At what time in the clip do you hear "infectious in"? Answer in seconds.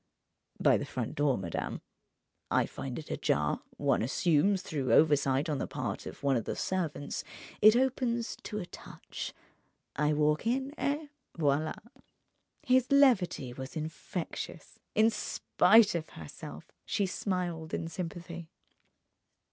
13.75-15.11